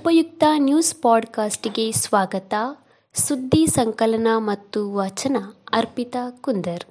[0.00, 2.54] ಉಪಯುಕ್ತ ನ್ಯೂಸ್ ಪಾಡ್ಕಾಸ್ಟ್ಗೆ ಸ್ವಾಗತ.
[3.14, 5.36] ಸುದ್ದಿ ಸಂಕಲನ ಮತ್ತು ವಾಚನ
[5.72, 6.84] ಅರ್ಪಿತಾ ಕುಂದರ್.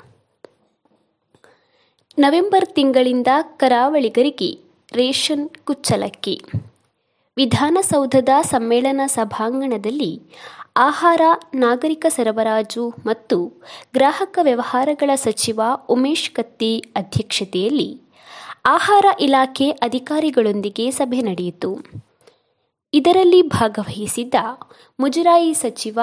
[2.20, 4.59] ನವೆಂಬರ್ ತಿಂಗಳಿಂದ ಕರಾವಳಿಗರಿಗೆ
[4.94, 6.41] ರೇಷನ್ ಕುಚ್ಚಲಕ್ಕಿ.
[7.38, 10.22] ವಿಧಾನಸೌಧದ ಸಮ್ಮೇಳನ ಸಭಾಂಗಣದಲ್ಲಿ
[10.78, 11.22] ಆಹಾರ,
[11.53, 13.45] ನಾಗರಿಕ ಸರಬರಾಜು ಮತ್ತು
[13.94, 18.02] ಗ್ರಾಹಕ ವ್ಯವಹಾರಗಳ ಸಚಿವ ಉಮೇಶ್ ಕತ್ತಿ ಅಧ್ಯಕ್ಷತೆಯಲ್ಲಿ
[18.66, 21.80] ಆಹಾರ ಇಲಾಖೆ ಅಧಿಕಾರಿಗಳೊಂದಿಗೆ ಸಭೆ ನಡೆಯಿತು.
[22.93, 24.35] ಇದರಲ್ಲಿ ಭಾಗವಹಿಸಿದ್ದ
[24.99, 25.99] ಮುಜರಾಯಿ ಸಚಿವ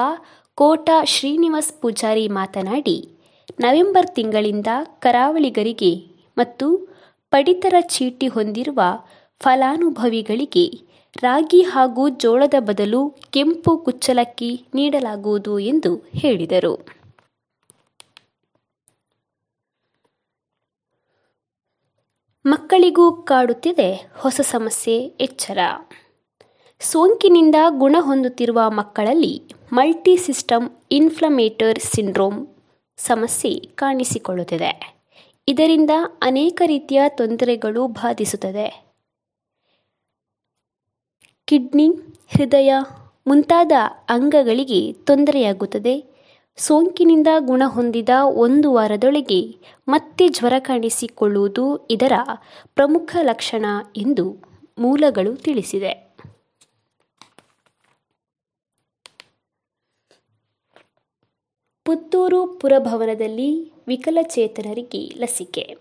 [0.59, 2.95] ಕೋಟ ಶ್ರೀನಿವಾಸ್ ಪೂಜಾರಿ ಮಾತನಾಡಿ,
[3.61, 5.93] ನವೆಂಬರ್ ತಿಂಗಳಿಂದ ಕರಾವಳಿಗರಿಗೆ
[6.39, 6.67] ಮತ್ತು
[7.33, 8.81] ಪಡಿತರ ಚೀಟಿ ಹೊಂದಿರುವ
[9.41, 10.67] ಫಲಾನುಭವಿಗಳಿಗೆ
[11.23, 13.01] ರಾಗಿ ಹಾಗೂ ಜೋಳದ ಬದಲು
[13.35, 16.75] ಕೆಂಪು ಕುಚ್ಚಲಕ್ಕಿ ನೀಡಲಾಗುವುದು ಎಂದು ಹೇಳಿದರು.
[22.45, 25.59] ಮಕ್ಕಳಿಗೂ ಕಾಡುತ್ತಿದೆ ಹೊಸ ಸಮಸ್ಯೆ, ಎಚ್ಚರ.
[26.81, 32.47] ಸೋಂಕಿನಿಂದ ಗುಣ ಹೊಂದುತ್ತಿರುವ ಮಕ್ಕಳಲ್ಲಿ ಮಲ್ಟಿ ಸಿಸ್ಟಮ್ ಇನ್ಫ್ಲಮೇಟರ್ ಸಿಂಡ್ರೋಮ್
[32.97, 34.97] ಸಮಸ್ಯೆ ಕಾಣಿಸಿಕೊಳ್ಳುತ್ತದೆ.
[35.49, 35.91] ಇದರಿಂದ
[36.23, 38.87] ಅನೇಕ ರೀತಿಯ ತೊಂದರೆಗಳು ಬಾಧಿಸುತ್ತದೆ.
[41.45, 41.89] ಕಿಡ್ನಿ,
[42.29, 42.75] ಹೃದಯ
[43.27, 43.73] ಮುಂತಾದ
[44.09, 46.05] ಅಂಗಗಳಿಗೆ ತೊಂದರೆಯಾಗುತ್ತದೆ.
[46.57, 49.57] ಸೋಂಕಿನಿಂದ ಗುಣ ಹೊಂದಿದ ಒಂದು ವಾರದೊಳಗೆ
[49.89, 52.13] ಮತ್ತೆ ಜ್ವರ ಕಾಣಿಸಿಕೊಳ್ಳುವುದು ಇದರ
[52.75, 53.65] ಪ್ರಮುಖ ಲಕ್ಷಣ
[53.97, 54.37] ಎಂದು
[54.79, 56.06] ಮೂಲಗಳು ತಿಳಿಸಿದೆ.
[61.97, 65.77] ಪುತ್ತೂರು ಪುರಭವನದಲ್ಲಿ ವಿಕಲಚೇತನರಿಗೆ ಲಸಿಕೆ.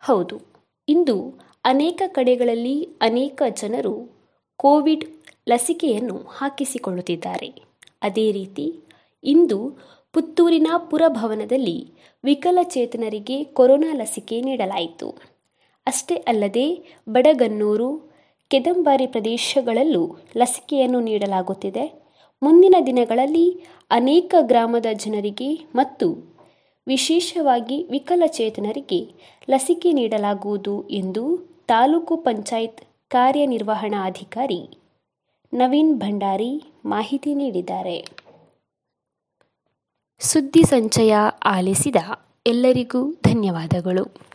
[0.00, 0.40] ಹೌದು,
[0.88, 4.10] ಇಂದು ಅನೇಕ ಕಡೆಗಳಲ್ಲಿ ಅನೇಕ ಜನರು
[4.56, 5.04] ಕೋವಿಡ್
[5.48, 7.62] ಲಸಿಕೆಯನ್ನು ಹಾಕಿಸಿಕೊಳ್ಳುತ್ತಿದ್ದಾರೆ.
[8.02, 8.80] ಅದೇ ರೀತಿ,
[9.24, 9.78] ಇಂದು
[10.12, 11.92] ಪುತ್ತೂರಿನ ಪುರಭವನದಲ್ಲಿ
[12.24, 15.14] ವಿಕಲಚೇತನರಿಗೆ ಕೊರೋನಾ ಲಸಿಕೆ ನೀಡಲಾಯಿತು.
[15.86, 18.10] ಅಷ್ಟೇ ಅಲ್ಲದೆ, ಬಡಗನ್ನೂರು,
[18.48, 22.01] ಕೆದಂಬಾರಿ ಪ್ರದೇಶಗಳಲ್ಲೂ ಲಸಿಕೆಯನ್ನು ನೀಡಲಾಗುತ್ತಿದೆ.
[22.42, 26.06] ಮುಂದಿನ ದಿನಗಳಲ್ಲಿ ಅನೇಕ ಗ್ರಾಮದ ಜನರಿಗೆ ಮತ್ತು
[26.86, 29.00] ವಿಶೇಷವಾಗಿ ವಿಕಲಚೇತನರಿಗೆ
[29.50, 31.24] ಲಸಿಕೆ ನೀಡಲಾಗುವುದು ಎಂದು
[31.68, 34.78] ತಾಲೂಕು ಪಂಚಾಯತ್ ಕಾರ್ಯನಿರ್ವಹಣಾಧಿಕಾರಿ
[35.54, 38.06] ನವೀನ್ ಭಂಡಾರಿ ಮಾಹಿತಿ ನೀಡಿದ್ದಾರೆ.
[40.18, 41.14] ಸುದ್ದಿ ಸಂಚಯ
[41.44, 41.96] ಆಲಿಸಿದ
[42.46, 44.31] ಎಲ್ಲರಿಗೂ ಧನ್ಯವಾದಗಳು.